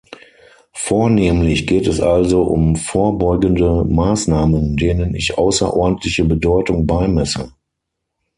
Vornehmlich 0.73 1.67
geht 1.67 1.85
es 1.85 1.99
also 2.01 2.41
um 2.41 2.75
vorbeugende 2.75 3.83
Maßnahmen, 3.85 4.75
denen 4.75 5.13
ich 5.13 5.37
außerordentliche 5.37 6.25
Bedeutung 6.25 6.87
beimesse. 6.87 7.53